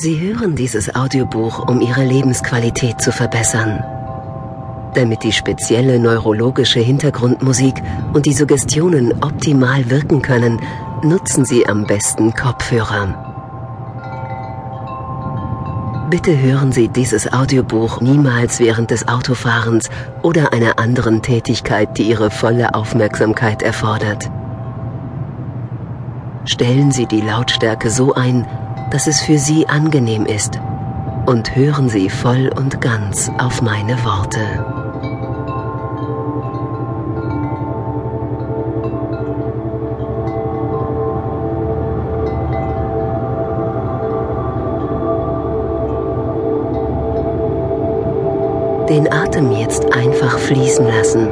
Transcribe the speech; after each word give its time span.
Sie 0.00 0.20
hören 0.20 0.54
dieses 0.54 0.94
Audiobuch, 0.94 1.68
um 1.68 1.80
Ihre 1.80 2.04
Lebensqualität 2.04 3.00
zu 3.00 3.10
verbessern. 3.10 3.82
Damit 4.94 5.24
die 5.24 5.32
spezielle 5.32 5.98
neurologische 5.98 6.78
Hintergrundmusik 6.78 7.74
und 8.12 8.24
die 8.24 8.32
Suggestionen 8.32 9.12
optimal 9.24 9.90
wirken 9.90 10.22
können, 10.22 10.60
nutzen 11.02 11.44
Sie 11.44 11.66
am 11.66 11.84
besten 11.84 12.32
Kopfhörer. 12.32 13.24
Bitte 16.10 16.38
hören 16.38 16.70
Sie 16.70 16.86
dieses 16.86 17.32
Audiobuch 17.32 18.00
niemals 18.00 18.60
während 18.60 18.92
des 18.92 19.08
Autofahrens 19.08 19.90
oder 20.22 20.52
einer 20.52 20.78
anderen 20.78 21.22
Tätigkeit, 21.22 21.98
die 21.98 22.04
Ihre 22.04 22.30
volle 22.30 22.72
Aufmerksamkeit 22.72 23.62
erfordert. 23.62 24.30
Stellen 26.44 26.92
Sie 26.92 27.06
die 27.06 27.20
Lautstärke 27.20 27.90
so 27.90 28.14
ein, 28.14 28.46
dass 28.90 29.06
es 29.06 29.20
für 29.20 29.38
Sie 29.38 29.68
angenehm 29.68 30.24
ist 30.24 30.60
und 31.26 31.54
hören 31.54 31.88
Sie 31.88 32.08
voll 32.08 32.50
und 32.56 32.80
ganz 32.80 33.30
auf 33.38 33.60
meine 33.60 34.02
Worte. 34.04 34.40
Den 48.88 49.12
Atem 49.12 49.52
jetzt 49.52 49.92
einfach 49.92 50.38
fließen 50.38 50.86
lassen. 50.86 51.28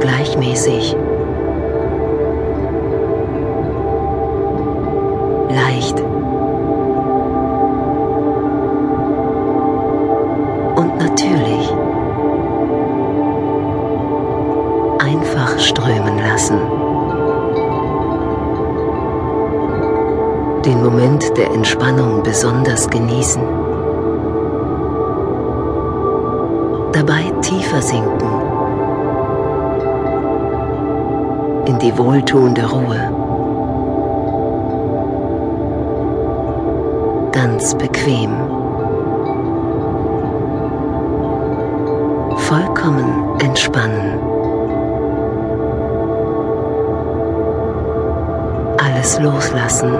Gleichmäßig. 0.00 0.94
Leicht. 5.48 6.00
Und 10.76 10.98
natürlich. 10.98 11.74
Einfach 14.98 15.58
strömen 15.58 16.18
lassen. 16.18 16.58
den 20.68 20.82
Moment 20.82 21.34
der 21.38 21.50
Entspannung 21.52 22.22
besonders 22.22 22.90
genießen. 22.90 23.42
Dabei 26.92 27.32
tiefer 27.40 27.80
sinken 27.80 28.28
in 31.64 31.78
die 31.78 31.96
wohltuende 31.96 32.68
Ruhe. 32.68 33.27
Ganz 37.40 37.72
bequem. 37.76 38.32
Vollkommen 42.36 43.38
entspannen. 43.38 44.18
Alles 48.78 49.20
loslassen. 49.20 49.92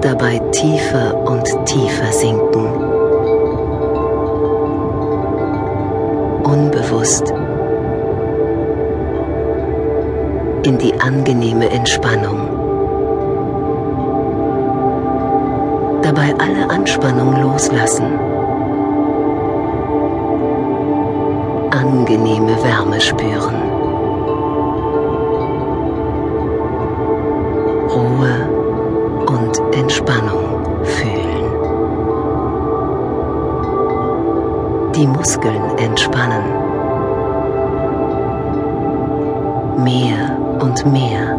dabei 0.00 0.38
tiefer 0.50 1.14
und 1.14 1.44
tiefer 1.66 2.12
sinken. 2.12 2.66
Unbewusst 6.44 7.32
in 10.64 10.78
die 10.78 10.92
angenehme 11.00 11.70
Entspannung. 11.70 12.51
Dabei 16.14 16.34
alle 16.38 16.68
Anspannung 16.68 17.40
loslassen. 17.40 18.04
Angenehme 21.70 22.62
Wärme 22.62 23.00
spüren. 23.00 23.72
Entspannung 29.74 30.84
fühlen. 30.84 31.44
Die 34.94 35.06
Muskeln 35.06 35.78
entspannen. 35.78 36.44
Mehr 39.82 40.36
und 40.60 40.86
mehr. 40.92 41.31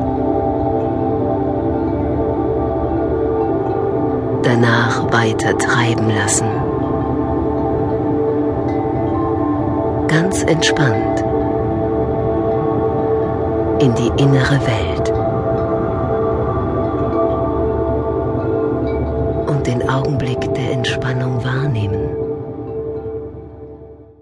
danach 4.44 5.12
weiter 5.12 5.58
treiben 5.58 6.10
lassen. 6.10 6.48
Ganz 10.08 10.44
entspannt 10.44 11.24
in 13.82 13.96
die 13.96 14.12
innere 14.22 14.60
Welt 14.66 15.10
und 19.48 19.66
den 19.66 19.90
Augenblick 19.90 20.54
der 20.54 20.72
Entspannung 20.74 21.44
wahrnehmen. 21.44 22.13